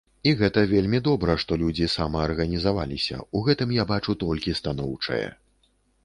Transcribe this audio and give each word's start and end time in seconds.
І 0.29 0.31
гэта 0.37 0.61
вельмі 0.69 0.99
добра, 1.07 1.33
што 1.41 1.57
людзі 1.63 1.89
самаарганізаваліся, 1.95 3.19
у 3.39 3.41
гэтым 3.49 3.75
я 3.75 3.85
бачу 3.91 4.15
толькі 4.23 4.55
станоўчае. 4.61 5.21